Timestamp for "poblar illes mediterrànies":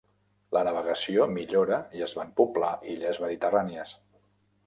2.41-3.93